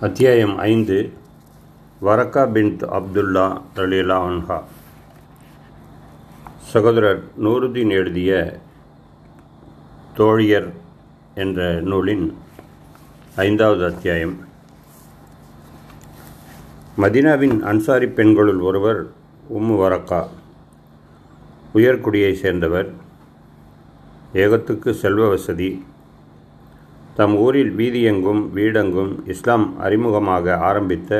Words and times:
அத்தியாயம் 0.00 0.58
ஐந்து. 0.58 1.12
வரக்கா 2.02 2.50
பின்த் 2.52 2.82
அப்துல்லா 2.92 3.60
தலீலா 3.76 4.16
அன்ஹா. 4.28 4.62
சகோதரர் 6.58 7.22
நூருதீன் 7.42 7.88
எழுதிய 7.88 8.58
தோழியர் 10.16 10.72
என்ற 11.34 11.80
நூலின் 11.80 12.36
ஐந்தாவது 13.36 13.84
அத்தியாயம். 13.84 14.36
மதினாவின் 16.98 17.60
அன்சாரி 17.60 18.06
பெண்களுள் 18.06 18.60
ஒருவர் 18.60 19.06
உம்மு 19.54 19.76
வரக்கா 19.84 20.28
உயர்குடியைச் 21.74 22.40
சேர்ந்தவர். 22.40 22.90
ஏகத்துக்கு 24.34 24.90
செல்வ 24.90 25.28
வசதி 25.28 25.84
தம் 27.18 27.36
ஊரில் 27.36 27.70
வீதியெங்கும் 27.78 28.42
வீடெங்கும் 28.56 29.12
இஸ்லாம் 29.32 29.64
அறிமுகமாக 29.84 30.56
ஆரம்பித்த 30.68 31.12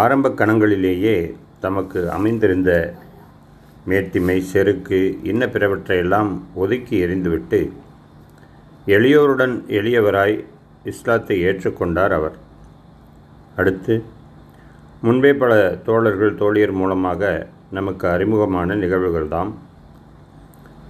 ஆரம்ப 0.00 0.28
கணங்களிலேயே 0.28 1.14
தமக்கு 1.60 2.00
அமைந்திருந்த 2.10 2.70
மேட்டிமை 3.88 4.36
செருக்கு 4.52 5.00
இன்ன 5.22 5.46
பிறவற்றையெல்லாம் 5.46 6.30
ஒதுக்கி 6.54 6.96
எறிந்துவிட்டு 7.06 7.60
எளியோருடன் 8.86 9.54
எளியவராய் 9.78 10.36
இஸ்லாத்தை 10.84 11.38
ஏற்றுக்கொண்டார் 11.44 12.14
அவர். 12.18 12.36
அடுத்து 13.56 13.96
முன்பே 15.00 15.32
பல 15.32 15.52
தோழர்கள் 15.84 16.38
தோழியர் 16.42 16.72
மூலமாக 16.72 17.48
நமக்கு 17.70 18.08
அறிமுகமான 18.08 18.74
நிகழ்வுகள்தாம். 18.74 19.50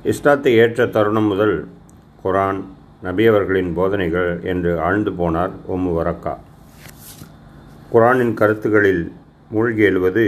இஸ்லாத்தை 0.03 0.53
ஏற்ற 0.55 0.87
தருணம் 0.87 1.31
முதல் 1.33 1.57
குரான் 2.25 2.61
நபியவர்களின் 3.05 3.71
போதனைகள் 3.79 4.31
என்று 4.53 4.71
ஆழ்ந்து 4.87 5.11
போனார் 5.11 5.53
ஒம்மு 5.75 5.93
வரக்கா. 5.99 6.35
குரானின் 7.93 8.35
கருத்துகளில் 8.41 9.05
மூழ்கி 9.51 9.83
எழுவது 9.83 10.25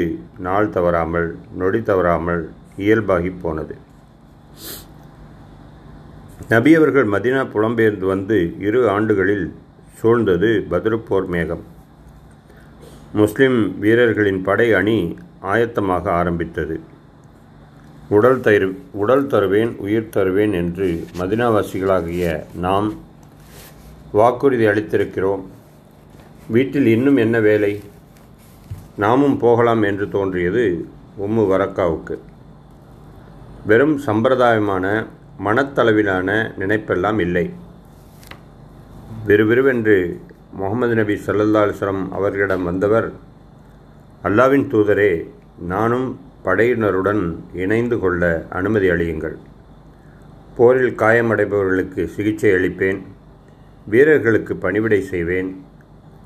நாள் 0.47 0.71
தவறாமல் 0.77 1.29
நொடி 1.61 1.83
தவறாமல் 1.83 2.43
இயல்பாகி 2.77 3.33
போனது. 3.43 3.75
நபியவர்கள் 6.49 7.11
மதினா 7.15 7.43
புலம்பெயர்ந்து 7.55 8.07
வந்து 8.15 8.39
இரு 8.69 8.81
ஆண்டுகளில் 8.95 9.47
சூழ்ந்தது 9.99 10.51
பதிருப்போர் 10.73 11.29
மேகம். 11.35 11.63
முஸ்லிம் 13.21 13.59
வீரர்களின் 13.81 14.43
படை 14.43 14.73
அணி 14.81 14.99
ஆயத்தமாக 15.53 16.05
ஆரம்பித்தது. 16.21 16.77
உடல் 18.15 18.41
தரு 18.41 18.69
உடல் 18.93 19.27
தருவேன் 19.27 19.73
உயிர் 19.85 20.09
தருவேன் 20.09 20.53
என்று 20.53 20.87
மதினாவாசிகளாகிய 21.19 22.25
நாம் 22.55 22.89
வாக்குறுதி 24.13 24.67
அளித்திருக்கிறோம். 24.67 25.45
வீட்டில் 26.49 26.87
இன்னும் 26.87 27.17
என்ன 27.17 27.37
வேலை? 27.41 27.73
நாமும் 28.97 29.37
போகலாம் 29.39 29.83
என்று 29.83 30.07
தோன்றியது 30.09 30.65
உம்மு 31.21 31.43
வரக்காவுக்கு. 31.53 32.17
வெறும் 33.67 33.97
சம்பிரதாயமான 34.07 34.87
மனத்தளவிலான 35.45 36.29
நினைப்பெல்லாம் 36.59 37.19
இல்லை. 37.19 37.47
விறுவிறுவென்று 39.27 39.97
முகமது 40.53 40.95
நபி 40.95 41.15
சல்லல்லா 41.27 41.63
அவர்களிடம் 42.11 42.65
வந்தவர் 42.65 43.09
அல்லாவின் 44.25 44.69
தூதரே 44.73 45.13
நானும் 45.73 46.09
படையினருடன் 46.45 47.37
இணைந்து 47.55 47.99
கொள்ள 47.99 48.47
அனுமதி 48.51 48.89
அளியுங்கள். 48.91 49.37
போரில் 50.57 50.95
காயமடைபவர்களுக்கு 50.95 52.05
சிகிச்சை 52.07 52.51
அளிப்பேன். 52.51 53.01
வீரர்களுக்கு 53.87 54.57
பணிவிடை 54.57 55.01
செய்வேன். 55.03 55.65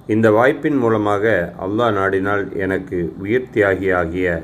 இந்த 0.06 0.30
வாய்ப்பின் 0.30 0.78
மூலமாக 0.78 1.52
அல்லாஹ் 1.60 1.94
நாடினால் 1.98 2.56
எனக்கு 2.56 3.12
உயிர் 3.18 3.50
தியாகி 3.54 3.94
ஆகிய 3.94 4.42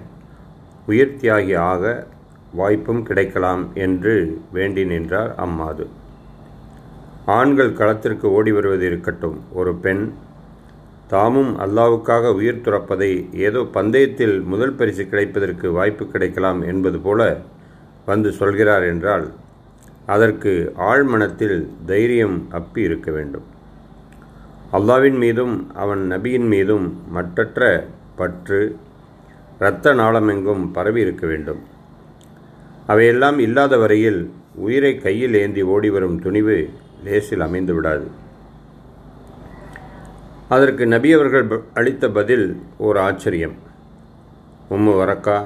உயிர் 0.87 1.17
தியாகி 1.20 1.56
ஆக 1.56 2.06
வாய்ப்பும் 2.55 3.03
கிடைக்கலாம் 3.03 3.71
என்று 3.75 4.15
வேண்டி 4.53 4.84
நின்றார் 4.84 5.34
அம்மாது. 5.34 5.87
ஆண்கள் 7.27 7.72
களத்திற்கு 7.72 8.32
ஓடி 8.32 8.53
வருவது 8.53 8.87
இருக்கட்டும். 8.87 9.38
ஒரு 9.53 9.75
பெண் 9.75 10.12
தாமும் 11.08 11.58
அல்லாவுக்காக 11.58 12.34
உயிர் 12.34 12.64
துறப்பதை 12.64 13.10
ஏதோ 13.36 13.60
பந்தயத்தில் 13.72 14.42
முதல் 14.42 14.74
பரிசு 14.74 15.08
கிடைப்பதற்கு 15.08 15.72
வாய்ப்பு 15.72 16.04
கிடைக்கலாம் 16.06 16.62
என்பது 16.62 16.98
போல 16.98 17.40
வந்து 18.06 18.32
சொல்கிறார் 18.32 18.82
என்றால் 18.82 19.32
அதற்கு 20.06 20.72
ஆழ்மனத்தில் 20.76 21.68
தைரியம் 21.86 22.46
அப்பி 22.50 22.78
இருக்க 22.78 23.10
வேண்டும். 23.10 23.44
அல்லாவின் 24.72 25.18
மீதும் 25.18 25.70
அவன் 25.74 26.12
நபியின் 26.12 26.48
மீதும் 26.48 27.00
மற்றற்ற 27.14 27.84
பற்று 28.16 28.76
இரத்த 29.58 29.94
நாளமெங்கும் 29.94 30.72
பரவி 30.72 31.00
இருக்க 31.00 31.26
வேண்டும். 31.26 31.60
அவையெல்லாம் 32.86 33.38
இல்லாத 33.38 33.76
வரையில் 33.76 34.30
உயிரை 34.54 34.98
கையில் 34.98 35.34
ஏந்தி 35.34 35.62
ஓடி 35.62 35.90
வரும் 35.90 36.20
துணிவு 36.20 36.69
லேசில் 37.04 37.40
அமைந்து 37.40 37.74
விடாது 37.74 38.06
அதற்கு 40.54 40.84
நபி 40.92 41.10
அவர்கள் 41.16 41.46
அளித்த 41.78 42.04
பதில் 42.16 42.46
ஒரு 42.86 42.98
ஆச்சரியம். 43.08 43.56
உம்மு 44.74 44.92
வரக்கா 45.00 45.36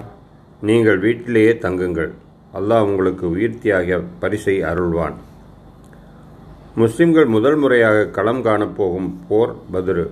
நீங்கள் 0.69 0.99
வீட்டிலேயே 1.05 1.53
தங்குங்கள். 1.65 2.13
அல்லாஹ் 2.59 2.87
உங்களுக்கு 2.91 3.25
உயிர்த்தியாகிய 3.35 3.97
பரிசை 4.23 4.55
அருள்வான். 4.71 5.17
முஸ்லிம்கள் 6.83 7.29
முதல் 7.35 7.59
முறையாக 7.63 8.07
களம் 8.17 8.43
காணப்போகும் 8.47 9.11
போர் 9.29 9.53
பதிரு. 9.75 10.07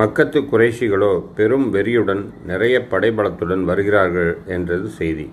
மக்கத்து 0.00 0.40
குறைஷிகளோ 0.50 1.12
பெரும் 1.38 1.66
வெறியுடன் 1.74 2.22
நிறைய 2.50 2.74
படைபலத்துடன் 2.92 3.64
வருகிறார்கள் 3.70 4.30
என்றது 4.56 4.88
செய்தி. 5.00 5.26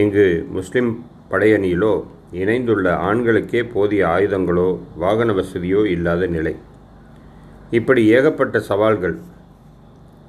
இங்கு 0.00 0.26
முஸ்லிம் 0.56 0.90
படையணியிலோ 1.32 1.94
இணைந்துள்ள 2.42 2.88
ஆண்களுக்கே 3.08 3.60
போதிய 3.74 4.02
ஆயுதங்களோ 4.14 4.68
வாகன 5.04 5.32
வசதியோ 5.40 5.82
இல்லாத 5.96 6.26
நிலை. 6.38 6.54
இப்படி 7.76 8.02
ஏகப்பட்ட 8.16 8.58
சவால்கள். 8.68 9.16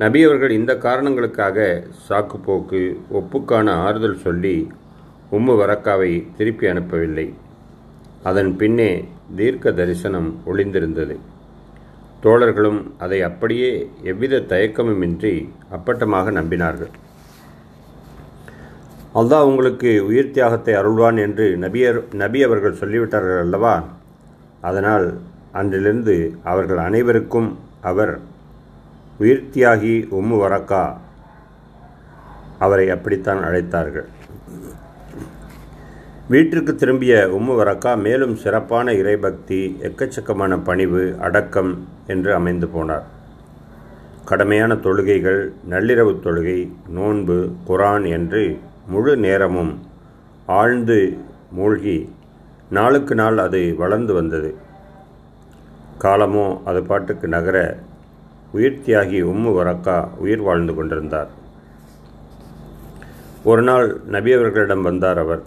நபி 0.01 0.19
அவர்கள் 0.25 0.53
இந்த 0.57 0.71
காரணங்களுக்காக 0.85 1.57
சாக்குப்போக்கு 2.07 2.81
ஒப்புக்கான 3.19 3.75
ஆறுதல் 3.85 4.23
சொல்லி 4.25 4.55
உம்மு 5.37 5.53
வரக்காவை 5.61 6.11
திருப்பி 6.37 6.67
அனுப்பவில்லை. 6.71 7.27
அதன் 8.29 8.51
பின்னே 8.61 8.91
தீர்க்க 9.39 9.71
தரிசனம் 9.79 10.29
ஒளிந்திருந்தது. 10.51 11.15
தோழர்களும் 12.23 12.79
அதை 13.03 13.19
அப்படியே 13.29 13.71
எவ்வித 14.11 14.41
தயக்கமுமின்றி 14.53 15.35
அப்பட்டமாக 15.77 16.31
நம்பினார்கள். 16.39 16.93
அல்லாஹ் 19.19 19.47
உங்களுக்கு 19.49 19.91
உயிர் 20.09 20.33
தியாகத்தை 20.37 20.73
அருள்வான் 20.81 21.19
என்று 21.25 21.45
நபியர் 21.65 21.99
நபி 22.23 22.39
அவர்கள் 22.47 22.79
சொல்லிவிட்டார்கள் 22.81 23.43
அல்லவா? 23.45 23.75
அதனால் 24.69 25.07
அன்றிலிருந்து 25.51 26.37
அவர்கள் 26.43 26.77
அனைவருக்கும் 26.77 27.57
அவர் 27.81 28.19
உயிர்த்தியாகி 29.19 29.95
உம்மு 30.19 30.35
வரக்கா 30.45 30.93
அவரை 32.59 32.89
அப்படித்தான் 32.89 33.43
அழைத்தார்கள். 33.43 34.07
வீட்டிற்கு 36.29 36.75
திரும்பிய 36.75 37.29
உம்மு 37.37 37.53
வரக்கா 37.59 37.97
மேலும் 37.97 38.35
சிறப்பான 38.35 38.91
இறைபக்தி 38.91 39.59
எக்கச்சக்கமான 39.87 40.59
பணிவு 40.63 41.15
அடக்கம் 41.19 41.87
என்று 42.07 42.33
அமைந்து 42.33 42.67
போனார். 42.67 43.07
கடமையான 44.25 44.75
தொழுகைகள் 44.75 45.41
நள்ளிரவு 45.69 46.13
தொழுகை 46.25 46.71
நோன்பு 46.89 47.37
குரான் 47.67 48.07
என்று 48.09 48.59
முழு 48.87 49.17
நேரமும் 49.17 49.79
ஆழ்ந்து 50.45 51.17
மூழ்கி 51.51 52.09
நாளுக்கு 52.69 53.15
நாள் 53.15 53.37
அது 53.37 53.75
வளர்ந்து 53.77 54.13
வந்தது. 54.13 54.55
காலமோ 56.03 56.61
அது 56.65 56.83
பாட்டுக்கு 56.83 57.27
நகர 57.27 57.57
உயிர் 58.51 58.81
தியாகி 58.85 59.19
உம்மு 59.31 59.49
வரக்கா 59.57 60.07
உயிர் 60.17 60.41
வாழ்ந்து 60.41 60.73
கொண்டிருந்தார். 60.75 61.29
ஒரு 63.43 63.61
நாள் 63.61 64.01
நபி 64.07 64.31
அவர்களிடம் 64.33 64.81
வந்தார் 64.81 65.17
அவர். 65.17 65.43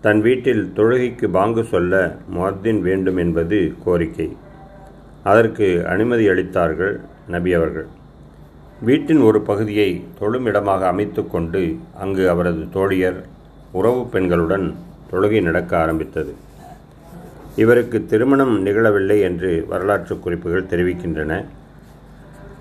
தன் 0.00 0.20
வீட்டில் 0.20 0.72
தொழுகைக்கு 0.76 1.28
பாங்கு 1.28 1.64
சொல்ல 1.64 2.16
முஹத்தின் 2.34 2.80
வேண்டும் 2.80 3.16
என்பது 3.16 3.74
கோரிக்கை. 3.84 4.36
அதற்கு 5.24 5.86
அனுமதி 5.86 6.28
அளித்தார்கள் 6.28 7.00
நபி 7.28 7.52
அவர்கள். 7.54 7.88
வீட்டின் 8.80 9.20
ஒரு 9.20 9.40
பகுதியை 9.40 10.04
தொழுமிடமாக 10.20 10.80
அமைத்து 10.86 11.26
கொண்டு 11.26 11.76
அங்கு 11.94 12.30
அவரது 12.30 12.64
தோழியர் 12.74 13.20
உறவு 13.72 14.08
பெண்களுடன் 14.12 14.74
தொழுகை 15.10 15.42
நடக்க 15.42 15.78
ஆரம்பித்தது. 15.78 16.34
இவருக்கு 17.56 18.06
திருமணம் 18.06 18.66
நிகழவில்லை 18.66 19.20
என்று 19.20 19.64
வரலாற்று 19.68 20.18
குறிப்புகள் 20.18 20.70
தெரிவிக்கின்றன. 20.70 21.44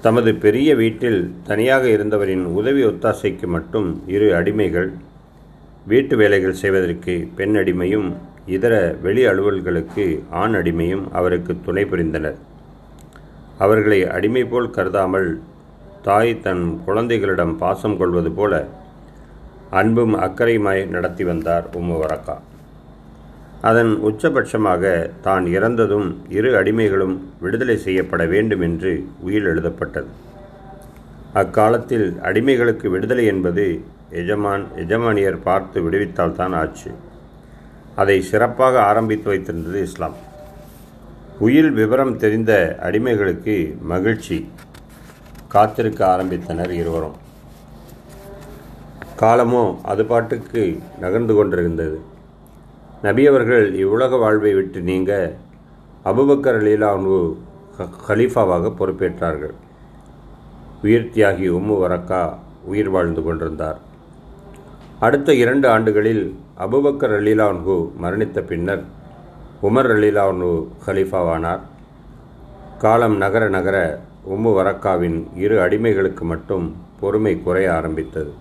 தமது 0.01 0.36
பெரிய 0.36 0.75
வீட்டில் 0.75 1.34
தனியாக 1.44 1.88
இருந்தவரின் 1.88 2.44
உதவி 2.44 2.84
ஒத்தாசைக்கு 2.84 3.48
மட்டும் 3.48 4.01
இரு 4.07 4.34
அடிமைகள் 4.34 4.92
வீட்டு 5.86 6.18
வேலைகள் 6.18 6.54
செய்வதற்கு 6.54 7.28
பெண் 7.36 7.56
அடிமையும் 7.56 8.13
இதர 8.45 8.95
வெளி 9.01 9.25
அலுவல்களுக்கு 9.25 10.19
ஆண் 10.30 10.56
அடிமையும் 10.56 11.04
அவருக்கு 11.12 11.56
துணை 11.66 11.86
புரிந்தனர். 11.86 12.36
அவர்களை 13.57 14.07
அடிமை 14.07 14.45
போல் 14.45 14.69
கருதாமல் 14.69 15.39
தாய் 16.01 16.42
தன் 16.42 16.81
குழந்தைகளிடம் 16.86 17.57
பாசம் 17.57 17.98
கொள்வது 17.98 18.31
போல 18.31 18.68
அன்பும் 19.69 20.16
அக்கறையுமாய் 20.16 20.88
நடத்தி 20.88 21.24
வந்தார் 21.24 21.66
உம்மு 21.74 21.98
வரக்கா. 22.04 22.39
அதன் 23.62 23.92
உச்சபட்சமாக 24.04 25.12
தான் 25.21 25.45
இறந்ததும் 25.45 26.15
இரு 26.30 26.63
அடிமைகளும் 26.63 27.18
விடுதலை 27.39 27.77
செய்யப்பட 27.77 28.25
வேண்டும் 28.25 28.62
என்று 28.62 29.07
உயிர் 29.19 29.48
எழுதப்பட்டது. 29.48 30.07
அக்காலத்தில் 31.33 32.19
அடிமைகளுக்கு 32.24 32.88
விடுதலை 32.89 33.25
என்பது 33.25 33.81
எஜமான் 34.09 34.65
எஜமானியர் 34.75 35.44
பார்த்து 35.44 35.89
விடுவித்தால்தான் 35.89 36.56
ஆச்சு. 36.56 36.92
அதை 37.95 38.21
சிறப்பாக 38.21 38.81
ஆரம்பித்து 38.81 39.31
வைத்திருந்தது 39.31 39.81
இஸ்லாம். 39.81 40.15
உயில் 41.39 41.71
விவரம் 41.71 42.18
தெரிந்த 42.18 42.80
அடிமைகளுக்கு 42.81 43.77
மகிழ்ச்சி. 43.81 44.50
காத்திருக்க 45.48 46.06
ஆரம்பித்தனர் 46.06 46.69
இருவரும். 46.69 47.18
காலமோ 49.15 49.80
அது 49.83 50.06
பாட்டுக்கு 50.06 50.80
நகர்ந்து 51.00 51.36
கொண்டிருந்தது. 51.36 52.15
நபி 53.05 53.23
அவர்கள் 53.29 53.65
இவ்வுலக 53.81 54.17
வாழ்வை 54.21 54.51
விட்டு 54.57 54.79
நீங்க 54.89 55.11
அபுபக்கர் 56.11 56.59
லீலானு 56.67 57.17
ஹலீஃபாவாக 58.07 58.71
பொறுப்பேற்றார்கள். 58.79 59.55
உயிர் 60.85 61.11
தியாகி 61.15 61.47
உம்மு 61.57 61.75
வரக்கா 61.83 62.21
உயிர் 62.71 62.91
வாழ்ந்து 62.95 63.21
கொண்டிருந்தார். 63.27 63.79
அடுத்த 65.05 65.29
இரண்டு 65.44 65.67
ஆண்டுகளில் 65.73 66.23
அபுபக்கர் 66.65 67.15
அலீலான்ஹு 67.19 67.75
மரணித்த 68.03 68.41
பின்னர் 68.51 68.83
உமர் 69.67 69.91
அலீலான்ஹு 69.95 70.51
ஹலீஃபாவானார் 70.88 71.63
காலம் 72.83 73.17
நகர 73.25 73.43
நகர 73.57 73.77
உம்மு 74.33 74.51
வரக்காவின் 74.59 75.19
இரு 75.43 75.55
அடிமைகளுக்கு 75.67 76.23
மட்டும் 76.33 76.65
பொறுமை 77.00 77.33
குறைய 77.45 77.69
ஆரம்பித்தது. 77.79 78.31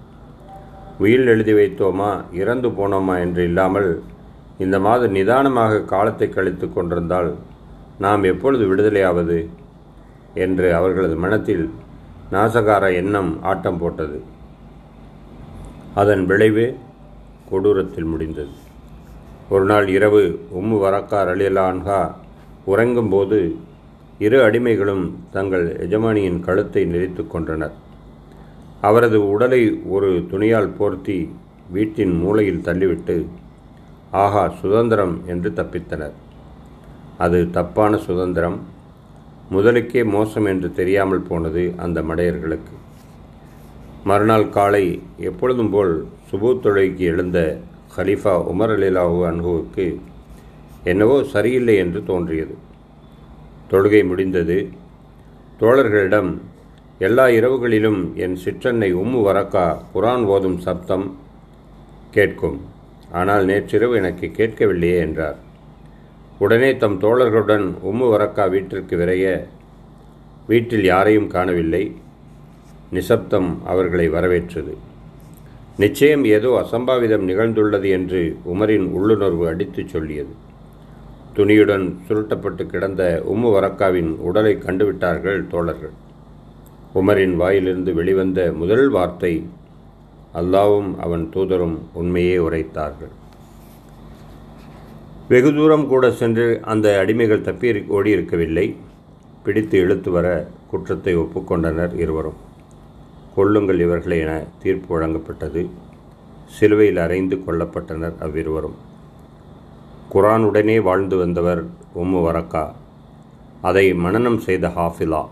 உயில் 1.05 1.27
எழுதி 1.33 1.55
வைத்தோமா 1.61 2.11
இறந்து 2.43 2.69
போனோமா 2.79 3.15
என்று 3.25 3.43
இல்லாமல் 3.51 3.91
இந்த 4.59 4.79
மாதம் 4.79 5.11
நிதானமாக 5.11 5.81
காலத்தை 5.85 6.29
கழித்து 6.29 6.67
கொண்டிருந்தால் 6.69 7.31
நாம் 7.99 8.23
எப்பொழுது 8.23 8.65
விடுதலையாவது? 8.71 9.39
என்று 10.35 10.75
அவர்களது 10.75 11.17
மனத்தில் 11.17 11.65
நாசகார 12.33 12.85
எண்ணம் 12.95 13.31
ஆட்டம் 13.43 13.79
போட்டது. 13.79 14.19
அதன் 15.95 16.27
விளைவு 16.27 16.67
கொடூரத்தில் 17.51 18.05
முடிந்தது. 18.05 18.55
ஒரு 19.49 19.65
நாள் 19.65 19.87
இரவு 19.89 20.23
உம்மு 20.55 20.77
வரக்கார் 20.85 21.31
அலியலான்ஹா 21.33 22.01
உறங்கும்போது 22.67 23.39
இரு 24.19 24.39
அடிமைகளும் 24.43 25.05
தங்கள் 25.33 25.67
எஜமானியின் 25.85 26.41
கழுத்தை 26.41 26.83
நெறித்து 26.87 27.23
கொண்டனர் 27.27 27.75
அவரது 28.81 29.19
உடலை 29.33 29.63
ஒரு 29.89 30.11
துணியால் 30.31 30.75
போர்த்தி 30.79 31.19
வீட்டின் 31.71 32.15
மூலையில் 32.23 32.65
தள்ளிவிட்டு 32.65 33.17
ஆஹா 34.11 34.49
சுதந்திரம் 34.49 35.27
என்று 35.27 35.51
தப்பித்தனர். 35.51 36.13
அது 37.19 37.51
தப்பான 37.51 37.97
சுதந்திரம். 37.97 38.59
முதலுக்கே 39.51 40.05
மோசம் 40.05 40.45
என்று 40.45 40.73
தெரியாமல் 40.73 41.21
போனது 41.21 41.75
அந்த 41.77 42.03
மடையர்களுக்கு. 42.03 42.75
மறுநாள் 44.05 44.49
காலை 44.49 45.03
எப்பொழுதும் 45.17 45.71
போல் 45.71 46.07
சுபு 46.31 46.61
தொழுகைக்கு 46.63 47.05
எழுந்த 47.13 47.61
ஹலீஃபா 47.97 48.35
உமர் 48.53 48.73
அலிலாஹு 48.77 49.19
அன்ஹுவுக்கு 49.31 49.99
என்னவோ 50.85 51.23
சரியில்லை 51.23 51.77
என்று 51.77 52.03
தோன்றியது. 52.05 52.55
தொழுகை 53.71 54.07
முடிந்தது. 54.07 54.73
தோழர்களிடம் 55.61 56.39
எல்லா 56.99 57.27
இரவுகளிலும் 57.27 58.15
என் 58.15 58.37
சிற்றன்னை 58.45 58.95
உம்மு 58.95 59.21
வரக்கா 59.29 59.79
குரான் 59.95 60.25
ஓதும் 60.25 60.59
சப்தம் 60.59 61.17
கேட்கும். 62.11 62.75
ஆனால் 63.13 63.45
நேற்றிரவு 63.45 63.97
எனக்கு 63.97 64.31
கேட்கவில்லையே 64.37 64.99
என்றார். 64.99 65.37
உடனே 66.39 66.77
தம் 66.77 67.01
தோழர்களுடன் 67.01 67.75
உம்மு 67.85 68.07
வரக்கா 68.15 68.51
வீட்டிற்கு 68.51 68.97
விரைய 68.97 69.47
வீட்டில் 70.47 70.85
யாரையும் 70.85 71.27
காணவில்லை. 71.27 71.97
நிசப்தம் 72.91 73.63
அவர்களை 73.65 74.09
வரவேற்றது. 74.09 74.77
நிச்சயம் 75.77 76.25
ஏதோ 76.25 76.65
அசம்பாவிதம் 76.65 77.25
நிகழ்ந்துள்ளது 77.29 77.89
என்று 77.89 78.37
உமரின் 78.55 78.87
உள்ளுணர்வு 78.93 79.49
அடித்துச் 79.49 79.89
சொல்லியது. 79.89 80.35
துணியுடன் 81.37 81.97
சுருட்டப்பட்டு 82.09 82.67
கிடந்த 82.67 83.23
உம்மு 83.35 83.49
வரக்காவின் 83.57 84.17
உடலை 84.19 84.57
கண்டுவிட்டார்கள் 84.57 85.47
தோழர்கள். 85.47 85.93
உமரின் 86.95 87.37
வாயிலிருந்து 87.37 87.95
வெளிவந்த 87.95 88.53
முதல் 88.53 88.89
வார்த்தை 88.89 89.45
அல்லாவும் 90.39 90.91
அவன் 90.99 91.31
தூதரும் 91.35 91.77
உண்மையே 91.93 92.37
உரைத்தார்கள். 92.37 93.13
வெகு 95.29 95.55
தூரம் 95.55 95.89
கூட 95.89 96.11
சென்று 96.11 96.61
அந்த 96.63 97.05
அடிமைகள் 97.05 97.41
தப்பி 97.41 97.71
ஓடியிருக்கவில்லை 97.71 98.75
பிடித்து 99.43 99.79
இழுத்து 99.79 100.11
வர 100.11 100.49
குற்றத்தை 100.71 101.17
ஒப்புக்கொண்டனர் 101.17 101.95
இருவரும். 101.95 102.39
கொள்ளுங்கள் 103.35 103.81
இவர்களை 103.81 104.19
என 104.19 104.47
தீர்ப்பு 104.63 104.91
வழங்கப்பட்டது. 104.93 105.69
சிலுவையில் 106.47 106.97
அறைந்து 106.97 107.37
கொல்லப்பட்டனர் 107.37 108.19
அவ்விருவரும். 108.21 108.77
குரானுடனே 110.13 110.83
வாழ்ந்து 110.83 111.17
வந்தவர் 111.17 111.65
உம்மு 111.95 112.21
வரக்கா. 112.27 112.73
அதை 113.63 113.95
மனனம் 113.95 114.39
செய்த 114.39 114.69
ஹாஃபிலா. 114.69 115.29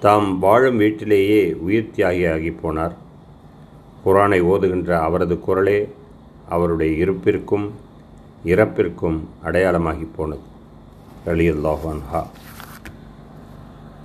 தாம் 0.00 0.38
வாழும் 0.38 0.76
வீட்டிலேயே 0.76 1.52
உயிர் 1.52 1.90
தியாகியாகி 1.96 2.52
போனார். 2.62 2.94
குரானை 4.04 4.40
ஓதுகின்ற 4.52 4.90
அவரது 5.00 5.36
குரலே 5.40 5.78
அவருடைய 6.48 7.04
இருப்பிற்கும் 7.04 7.66
இறப்பிற்கும் 8.52 9.18
அடையாளமாகி 9.46 10.06
போனது. 10.16 10.44
அலி 11.32 11.46
அல்லாஹான்ஹா 11.50 12.20